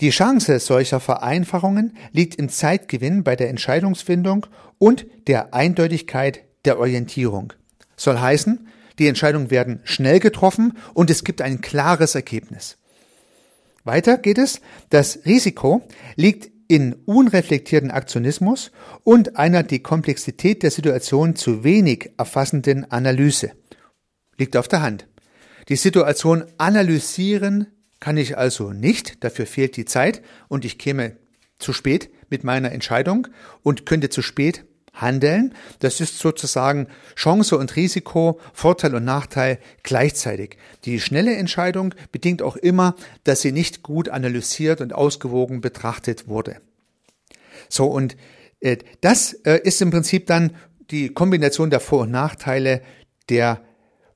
Die 0.00 0.10
Chance 0.10 0.58
solcher 0.58 1.00
Vereinfachungen 1.00 1.96
liegt 2.12 2.34
im 2.34 2.50
Zeitgewinn 2.50 3.24
bei 3.24 3.34
der 3.34 3.48
Entscheidungsfindung 3.48 4.46
und 4.78 5.06
der 5.26 5.54
Eindeutigkeit 5.54 6.40
der 6.66 6.78
Orientierung. 6.78 7.54
Soll 7.96 8.18
heißen, 8.18 8.68
die 8.98 9.08
Entscheidungen 9.08 9.50
werden 9.50 9.80
schnell 9.84 10.20
getroffen 10.20 10.76
und 10.92 11.10
es 11.10 11.24
gibt 11.24 11.40
ein 11.40 11.60
klares 11.62 12.14
Ergebnis. 12.14 12.76
Weiter 13.84 14.18
geht 14.18 14.38
es, 14.38 14.60
das 14.90 15.20
Risiko 15.24 15.82
liegt 16.16 16.50
in 16.68 16.94
unreflektierten 17.04 17.90
Aktionismus 17.90 18.72
und 19.04 19.36
einer 19.36 19.62
die 19.62 19.80
Komplexität 19.80 20.62
der 20.62 20.70
Situation 20.70 21.36
zu 21.36 21.64
wenig 21.64 22.10
erfassenden 22.16 22.90
Analyse. 22.90 23.52
Liegt 24.36 24.56
auf 24.56 24.68
der 24.68 24.82
Hand. 24.82 25.06
Die 25.68 25.76
Situation 25.76 26.44
analysieren 26.58 27.68
kann 27.98 28.18
ich 28.18 28.36
also 28.36 28.72
nicht, 28.72 29.24
dafür 29.24 29.46
fehlt 29.46 29.76
die 29.76 29.86
Zeit 29.86 30.22
und 30.48 30.64
ich 30.64 30.78
käme 30.78 31.16
zu 31.58 31.72
spät 31.72 32.10
mit 32.28 32.44
meiner 32.44 32.72
Entscheidung 32.72 33.28
und 33.62 33.86
könnte 33.86 34.10
zu 34.10 34.20
spät 34.20 34.64
handeln. 34.96 35.54
Das 35.78 36.00
ist 36.00 36.18
sozusagen 36.18 36.88
Chance 37.14 37.56
und 37.56 37.76
Risiko, 37.76 38.40
Vorteil 38.52 38.94
und 38.94 39.04
Nachteil 39.04 39.58
gleichzeitig. 39.82 40.56
Die 40.84 41.00
schnelle 41.00 41.36
Entscheidung 41.36 41.94
bedingt 42.10 42.42
auch 42.42 42.56
immer, 42.56 42.96
dass 43.24 43.42
sie 43.42 43.52
nicht 43.52 43.82
gut 43.82 44.08
analysiert 44.08 44.80
und 44.80 44.92
ausgewogen 44.92 45.60
betrachtet 45.60 46.26
wurde. 46.28 46.60
So, 47.68 47.86
und 47.86 48.16
äh, 48.60 48.78
das 49.00 49.34
äh, 49.44 49.60
ist 49.62 49.80
im 49.82 49.90
Prinzip 49.90 50.26
dann 50.26 50.56
die 50.90 51.10
Kombination 51.10 51.70
der 51.70 51.80
Vor- 51.80 52.02
und 52.02 52.10
Nachteile 52.10 52.80
der 53.28 53.60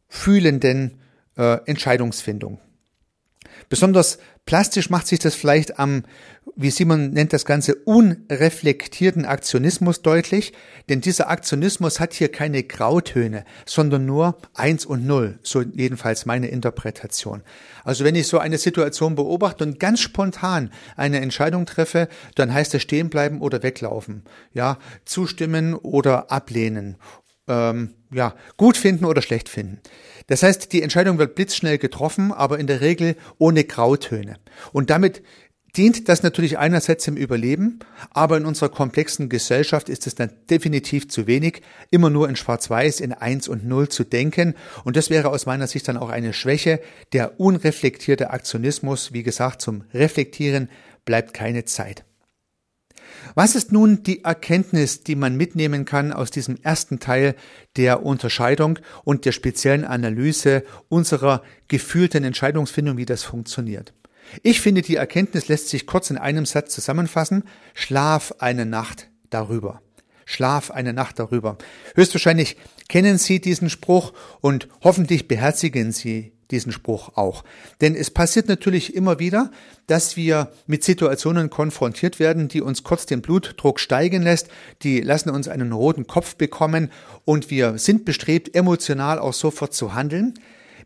fühlenden 0.09 1.01
äh, 1.37 1.59
Entscheidungsfindung. 1.67 2.59
Besonders 3.69 4.19
plastisch 4.47 4.91
macht 4.91 5.07
sich 5.07 5.19
das 5.19 5.35
vielleicht 5.35 5.79
am 5.79 6.05
wie 6.61 6.71
Simon 6.71 7.11
nennt 7.11 7.33
das 7.33 7.47
Ganze, 7.47 7.75
unreflektierten 7.75 9.25
Aktionismus 9.25 10.03
deutlich, 10.03 10.53
denn 10.91 11.01
dieser 11.01 11.31
Aktionismus 11.31 12.01
hat 12.01 12.13
hier 12.13 12.31
keine 12.31 12.63
Grautöne, 12.63 13.45
sondern 13.65 14.05
nur 14.05 14.37
eins 14.53 14.85
und 14.85 15.07
null, 15.07 15.39
so 15.43 15.63
jedenfalls 15.63 16.27
meine 16.27 16.49
Interpretation. 16.49 17.43
Also 17.83 18.05
wenn 18.05 18.15
ich 18.15 18.29
so 18.29 18.39
eine 18.39 18.59
Situation 18.59 19.15
beobachte 19.15 19.65
und 19.65 19.81
ganz 19.81 20.01
spontan 20.01 20.71
eine 20.97 21.21
Entscheidung 21.21 21.65
treffe, 21.65 22.09
dann 22.35 22.53
heißt 22.53 22.75
es 22.75 22.83
stehen 22.83 23.09
bleiben 23.09 23.41
oder 23.41 23.63
weglaufen, 23.63 24.25
ja, 24.53 24.79
zustimmen 25.07 25.75
oder 25.75 26.31
ablehnen 26.31 26.97
ähm, 27.49 27.95
ja, 28.13 28.35
gut 28.57 28.77
finden 28.77 29.05
oder 29.05 29.23
schlecht 29.23 29.49
finden. 29.49 29.81
Das 30.29 30.43
heißt, 30.43 30.73
die 30.73 30.83
Entscheidung 30.83 31.19
wird 31.19 31.35
blitzschnell 31.35 31.79
getroffen, 31.79 32.33
aber 32.33 32.59
in 32.59 32.67
der 32.67 32.81
Regel 32.81 33.17
ohne 33.39 33.65
Grautöne. 33.65 34.37
Und 34.73 34.91
damit 34.91 35.23
dient 35.77 36.09
das 36.09 36.23
natürlich 36.23 36.59
einerseits 36.59 37.07
im 37.07 37.17
Überleben, 37.17 37.81
aber 38.11 38.37
in 38.37 38.47
unserer 38.47 38.69
komplexen 38.69 39.29
Gesellschaft 39.29 39.89
ist 39.89 40.07
es 40.07 40.15
dann 40.15 40.31
definitiv 40.49 41.09
zu 41.09 41.27
wenig, 41.27 41.63
immer 41.91 42.11
nur 42.11 42.29
in 42.29 42.37
Schwarz-Weiß, 42.37 43.01
in 43.01 43.13
Eins 43.13 43.49
und 43.49 43.67
Null 43.67 43.89
zu 43.89 44.05
denken. 44.05 44.55
Und 44.85 44.97
das 44.97 45.11
wäre 45.11 45.31
aus 45.31 45.47
meiner 45.47 45.67
Sicht 45.67 45.89
dann 45.89 45.97
auch 45.97 46.11
eine 46.11 46.33
Schwäche. 46.33 46.81
Der 47.13 47.41
unreflektierte 47.41 48.31
Aktionismus, 48.31 49.13
wie 49.13 49.23
gesagt, 49.23 49.63
zum 49.63 49.85
Reflektieren 49.95 50.69
bleibt 51.05 51.35
keine 51.35 51.65
Zeit. 51.65 52.05
Was 53.35 53.55
ist 53.55 53.73
nun 53.73 54.03
die 54.03 54.25
Erkenntnis, 54.25 55.03
die 55.03 55.15
man 55.15 55.37
mitnehmen 55.37 55.85
kann 55.85 56.13
aus 56.13 56.31
diesem 56.31 56.57
ersten 56.63 57.01
Teil 57.01 57.35
der 57.77 58.05
Unterscheidung 58.05 58.79
und 59.05 59.25
der 59.25 59.33
speziellen 59.33 59.85
Analyse 59.85 60.65
unserer 60.89 61.43
gefühlten 61.69 62.25
Entscheidungsfindung, 62.25 62.97
wie 62.97 63.07
das 63.07 63.23
funktioniert? 63.23 63.93
Ich 64.43 64.61
finde, 64.61 64.83
die 64.83 64.97
Erkenntnis 64.97 65.49
lässt 65.49 65.69
sich 65.69 65.87
kurz 65.87 66.11
in 66.11 66.19
einem 66.19 66.47
Satz 66.47 66.75
zusammenfassen. 66.75 67.45
Schlaf 67.75 68.35
eine 68.39 68.67
Nacht 68.67 69.09
darüber. 69.31 69.83
Schlaf 70.25 70.71
eine 70.71 70.93
Nacht 70.93 71.19
darüber. 71.19 71.59
Höchstwahrscheinlich 71.95 72.57
kennen 72.89 73.19
Sie 73.19 73.41
diesen 73.41 73.69
Spruch 73.69 74.13
und 74.41 74.69
hoffentlich 74.83 75.27
beherzigen 75.27 75.93
Sie 75.93 76.33
diesen 76.51 76.73
Spruch 76.73 77.17
auch. 77.17 77.45
Denn 77.81 77.95
es 77.95 78.11
passiert 78.11 78.49
natürlich 78.49 78.95
immer 78.95 79.19
wieder, 79.19 79.51
dass 79.87 80.17
wir 80.17 80.53
mit 80.67 80.85
Situationen 80.85 81.51
konfrontiert 81.51 82.19
werden, 82.19 82.49
die 82.49 82.61
uns 82.61 82.83
kurz 82.83 83.07
den 83.07 83.23
Blutdruck 83.23 83.81
steigen 83.81 84.23
lässt, 84.23 84.49
die 84.83 85.01
lassen 85.01 85.31
uns 85.31 85.49
einen 85.49 85.73
roten 85.73 86.07
Kopf 86.07 86.37
bekommen 86.37 86.91
und 87.25 87.51
wir 87.51 87.79
sind 87.79 88.05
bestrebt, 88.05 88.55
emotional 88.55 89.19
auch 89.19 89.35
sofort 89.35 89.75
zu 89.75 89.95
handeln. 89.95 90.35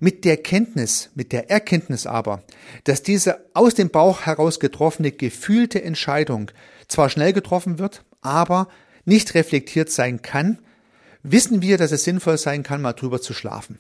Mit 0.01 0.25
der 0.25 0.37
Kenntnis, 0.37 1.11
mit 1.15 1.33
der 1.33 1.51
Erkenntnis 1.51 2.07
aber, 2.07 2.43
dass 2.85 3.03
diese 3.03 3.45
aus 3.55 3.75
dem 3.75 3.91
Bauch 3.91 4.23
heraus 4.23 4.61
getroffene 4.61 5.13
gefühlte 5.13 5.83
Entscheidung 5.83 6.51
zwar 6.89 7.09
schnell 7.11 7.33
getroffen 7.33 7.79
wird, 7.79 8.05
aber 8.21 8.69
nicht 9.05 9.35
reflektiert 9.35 9.91
sein 9.91 10.23
kann, 10.23 10.59
wissen 11.23 11.63
wir, 11.63 11.79
dass 11.79 11.93
es 11.93 12.05
sinnvoll 12.05 12.39
sein 12.39 12.63
kann, 12.63 12.83
mal 12.83 12.93
drüber 12.93 13.21
zu 13.21 13.35
schlafen. 13.35 13.79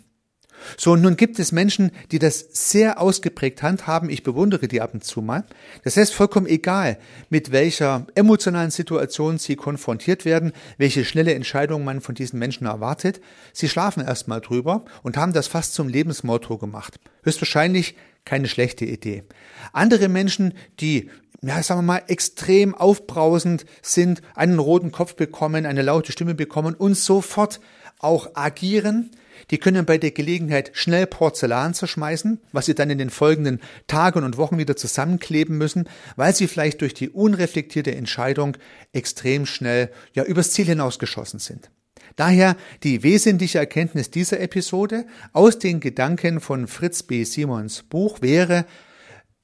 So, 0.76 0.92
und 0.92 1.02
nun 1.02 1.16
gibt 1.16 1.38
es 1.38 1.52
Menschen, 1.52 1.90
die 2.10 2.18
das 2.18 2.46
sehr 2.52 3.00
ausgeprägt 3.00 3.62
handhaben. 3.62 4.10
Ich 4.10 4.22
bewundere 4.22 4.68
die 4.68 4.80
ab 4.80 4.94
und 4.94 5.04
zu 5.04 5.22
mal. 5.22 5.44
Das 5.82 5.96
heißt, 5.96 6.14
vollkommen 6.14 6.46
egal, 6.46 6.98
mit 7.30 7.52
welcher 7.52 8.06
emotionalen 8.14 8.70
Situation 8.70 9.38
sie 9.38 9.56
konfrontiert 9.56 10.24
werden, 10.24 10.52
welche 10.78 11.04
schnelle 11.04 11.34
Entscheidung 11.34 11.84
man 11.84 12.00
von 12.00 12.14
diesen 12.14 12.38
Menschen 12.38 12.66
erwartet. 12.66 13.20
Sie 13.52 13.68
schlafen 13.68 14.04
erstmal 14.04 14.40
drüber 14.40 14.84
und 15.02 15.16
haben 15.16 15.32
das 15.32 15.46
fast 15.46 15.74
zum 15.74 15.88
Lebensmotto 15.88 16.58
gemacht. 16.58 16.98
Höchstwahrscheinlich 17.22 17.94
keine 18.24 18.48
schlechte 18.48 18.84
Idee. 18.84 19.24
Andere 19.72 20.08
Menschen, 20.08 20.54
die 20.80 21.10
ja, 21.46 21.62
sagen 21.62 21.80
wir 21.80 21.86
mal, 21.86 22.02
extrem 22.06 22.74
aufbrausend 22.74 23.66
sind, 23.82 24.22
einen 24.34 24.58
roten 24.58 24.92
Kopf 24.92 25.14
bekommen, 25.14 25.66
eine 25.66 25.82
laute 25.82 26.12
Stimme 26.12 26.34
bekommen 26.34 26.74
und 26.74 26.94
sofort 26.94 27.60
auch 27.98 28.30
agieren, 28.34 29.10
die 29.50 29.58
können 29.58 29.84
bei 29.86 29.98
der 29.98 30.10
Gelegenheit 30.10 30.70
schnell 30.74 31.06
Porzellan 31.06 31.74
zerschmeißen, 31.74 32.40
was 32.52 32.66
sie 32.66 32.74
dann 32.74 32.90
in 32.90 32.98
den 32.98 33.10
folgenden 33.10 33.60
Tagen 33.86 34.24
und 34.24 34.36
Wochen 34.36 34.58
wieder 34.58 34.76
zusammenkleben 34.76 35.58
müssen, 35.58 35.88
weil 36.16 36.34
sie 36.34 36.48
vielleicht 36.48 36.80
durch 36.80 36.94
die 36.94 37.10
unreflektierte 37.10 37.94
Entscheidung 37.94 38.56
extrem 38.92 39.46
schnell 39.46 39.90
ja 40.12 40.24
übers 40.24 40.50
Ziel 40.50 40.66
hinausgeschossen 40.66 41.38
sind. 41.38 41.70
Daher 42.16 42.56
die 42.82 43.02
wesentliche 43.02 43.58
Erkenntnis 43.58 44.10
dieser 44.10 44.40
Episode 44.40 45.06
aus 45.32 45.58
den 45.58 45.80
Gedanken 45.80 46.40
von 46.40 46.68
Fritz 46.68 47.02
B. 47.02 47.24
Simons 47.24 47.82
Buch 47.82 48.22
wäre, 48.22 48.66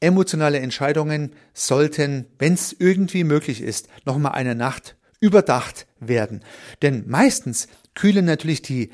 emotionale 0.00 0.60
Entscheidungen 0.60 1.32
sollten, 1.52 2.26
wenn 2.38 2.54
es 2.54 2.74
irgendwie 2.78 3.24
möglich 3.24 3.60
ist, 3.60 3.88
nochmal 4.04 4.32
eine 4.32 4.54
Nacht 4.54 4.96
überdacht 5.20 5.86
werden. 5.98 6.42
Denn 6.80 7.04
meistens 7.06 7.68
kühlen 7.94 8.24
natürlich 8.24 8.62
die 8.62 8.90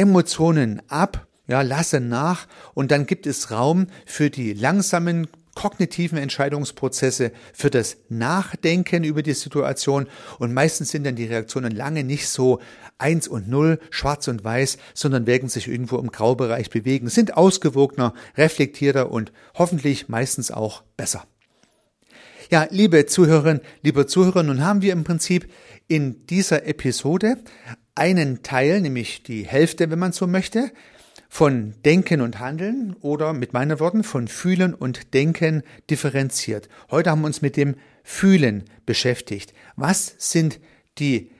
Emotionen 0.00 0.80
ab, 0.88 1.26
ja, 1.46 1.60
lasse 1.60 2.00
nach 2.00 2.46
und 2.72 2.90
dann 2.90 3.04
gibt 3.04 3.26
es 3.26 3.50
Raum 3.50 3.88
für 4.06 4.30
die 4.30 4.54
langsamen 4.54 5.28
kognitiven 5.54 6.16
Entscheidungsprozesse, 6.16 7.32
für 7.52 7.68
das 7.68 7.98
Nachdenken 8.08 9.04
über 9.04 9.22
die 9.22 9.34
Situation 9.34 10.06
und 10.38 10.54
meistens 10.54 10.90
sind 10.90 11.04
dann 11.04 11.16
die 11.16 11.26
Reaktionen 11.26 11.72
lange 11.72 12.02
nicht 12.02 12.28
so 12.28 12.60
eins 12.96 13.28
und 13.28 13.46
null, 13.50 13.78
schwarz 13.90 14.26
und 14.28 14.42
weiß, 14.42 14.78
sondern 14.94 15.26
werden 15.26 15.50
sich 15.50 15.68
irgendwo 15.68 15.98
im 15.98 16.10
Graubereich 16.10 16.70
bewegen, 16.70 17.10
sind 17.10 17.36
ausgewogener, 17.36 18.14
reflektierter 18.38 19.12
und 19.12 19.32
hoffentlich 19.52 20.08
meistens 20.08 20.50
auch 20.50 20.82
besser. 20.96 21.24
Ja, 22.50 22.66
liebe 22.70 23.04
Zuhörerinnen, 23.04 23.60
liebe 23.82 24.06
Zuhörer, 24.06 24.44
nun 24.44 24.64
haben 24.64 24.80
wir 24.80 24.94
im 24.94 25.04
Prinzip 25.04 25.52
in 25.88 26.26
dieser 26.26 26.66
Episode 26.66 27.36
einen 28.00 28.42
Teil, 28.42 28.80
nämlich 28.80 29.22
die 29.22 29.46
Hälfte, 29.46 29.90
wenn 29.90 29.98
man 29.98 30.12
so 30.12 30.26
möchte, 30.26 30.72
von 31.28 31.74
Denken 31.84 32.22
und 32.22 32.40
Handeln 32.40 32.96
oder 33.02 33.34
mit 33.34 33.52
meinen 33.52 33.78
Worten 33.78 34.04
von 34.04 34.26
Fühlen 34.26 34.72
und 34.72 35.12
Denken 35.12 35.62
differenziert. 35.90 36.70
Heute 36.90 37.10
haben 37.10 37.20
wir 37.20 37.26
uns 37.26 37.42
mit 37.42 37.58
dem 37.58 37.76
Fühlen 38.02 38.64
beschäftigt. 38.86 39.52
Was 39.76 40.14
sind 40.16 40.60
die 40.98 41.30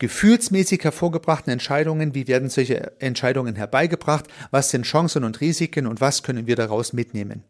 gefühlsmäßig 0.00 0.82
hervorgebrachten 0.82 1.52
Entscheidungen? 1.52 2.16
Wie 2.16 2.26
werden 2.26 2.50
solche 2.50 3.00
Entscheidungen 3.00 3.54
herbeigebracht? 3.54 4.26
Was 4.50 4.70
sind 4.70 4.86
Chancen 4.86 5.22
und 5.22 5.40
Risiken 5.40 5.86
und 5.86 6.00
was 6.00 6.24
können 6.24 6.48
wir 6.48 6.56
daraus 6.56 6.92
mitnehmen? 6.92 7.44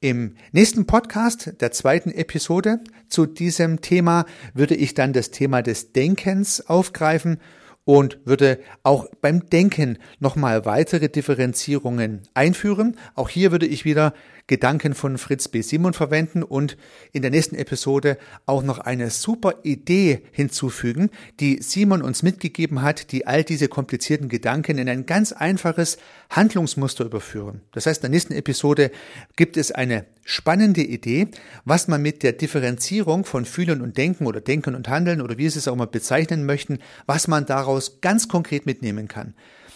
Im 0.00 0.34
nächsten 0.50 0.84
Podcast, 0.86 1.60
der 1.60 1.70
zweiten 1.70 2.10
Episode 2.10 2.80
zu 3.08 3.24
diesem 3.26 3.80
Thema, 3.80 4.26
würde 4.52 4.74
ich 4.74 4.94
dann 4.94 5.12
das 5.12 5.30
Thema 5.30 5.62
des 5.62 5.92
Denkens 5.92 6.68
aufgreifen 6.68 7.38
und 7.84 8.18
würde 8.24 8.58
auch 8.82 9.06
beim 9.20 9.48
Denken 9.48 9.98
nochmal 10.18 10.64
weitere 10.64 11.08
Differenzierungen 11.08 12.22
einführen. 12.32 12.96
Auch 13.14 13.28
hier 13.28 13.52
würde 13.52 13.66
ich 13.66 13.84
wieder 13.84 14.14
Gedanken 14.46 14.94
von 14.94 15.16
Fritz 15.16 15.48
B. 15.48 15.62
Simon 15.62 15.94
verwenden 15.94 16.42
und 16.42 16.76
in 17.12 17.22
der 17.22 17.30
nächsten 17.30 17.56
Episode 17.56 18.18
auch 18.44 18.62
noch 18.62 18.78
eine 18.78 19.08
super 19.08 19.54
Idee 19.62 20.20
hinzufügen, 20.32 21.10
die 21.40 21.62
Simon 21.62 22.02
uns 22.02 22.22
mitgegeben 22.22 22.82
hat, 22.82 23.10
die 23.12 23.26
all 23.26 23.42
diese 23.42 23.68
komplizierten 23.68 24.28
Gedanken 24.28 24.76
in 24.76 24.88
ein 24.88 25.06
ganz 25.06 25.32
einfaches 25.32 25.96
Handlungsmuster 26.28 27.06
überführen. 27.06 27.62
Das 27.72 27.86
heißt, 27.86 28.00
in 28.00 28.02
der 28.02 28.10
nächsten 28.10 28.34
Episode 28.34 28.90
gibt 29.36 29.56
es 29.56 29.72
eine 29.72 30.04
spannende 30.24 30.82
Idee, 30.82 31.28
was 31.64 31.88
man 31.88 32.02
mit 32.02 32.22
der 32.22 32.32
Differenzierung 32.32 33.24
von 33.24 33.46
Fühlen 33.46 33.80
und 33.80 33.96
Denken 33.96 34.26
oder 34.26 34.42
Denken 34.42 34.74
und 34.74 34.88
Handeln 34.88 35.22
oder 35.22 35.38
wie 35.38 35.48
Sie 35.48 35.58
es 35.58 35.68
auch 35.68 35.76
mal 35.76 35.86
bezeichnen 35.86 36.44
möchten, 36.44 36.80
was 37.06 37.28
man 37.28 37.46
daraus 37.46 38.00
ganz 38.02 38.28
konkret 38.28 38.66
mitnehmen 38.66 39.08
kann. 39.08 39.34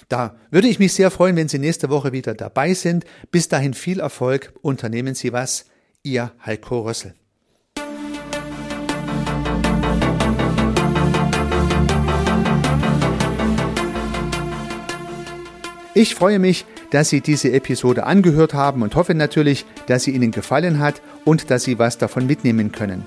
Da 0.09 0.37
würde 0.51 0.69
ich 0.69 0.79
mich 0.79 0.95
sehr 0.95 1.11
freuen, 1.11 1.37
wenn 1.37 1.49
Sie 1.49 1.59
nächste 1.59 1.91
Woche 1.91 2.13
wieder 2.13 2.35
dabei 2.35 2.73
sind. 2.73 3.05
Bis 3.31 3.49
dahin 3.49 3.75
viel 3.75 4.01
Erfolg. 4.01 4.55
Unternehmen 4.63 5.15
Sie 5.15 5.33
was. 5.35 5.67
Ihr 6.03 6.33
Heiko 6.45 6.81
Rössel. 6.81 7.15
Ich 15.93 16.15
freue 16.15 16.39
mich, 16.39 16.65
dass 16.91 17.11
Sie 17.11 17.21
diese 17.21 17.53
Episode 17.53 18.05
angehört 18.05 18.55
haben 18.55 18.83
und 18.83 18.95
hoffe 18.95 19.15
natürlich, 19.15 19.67
dass 19.89 20.05
sie 20.05 20.13
Ihnen 20.13 20.31
gefallen 20.31 20.79
hat 20.79 21.03
und 21.25 21.51
dass 21.51 21.65
Sie 21.65 21.79
was 21.79 21.99
davon 21.99 22.27
mitnehmen 22.27 22.73
können. 22.73 23.07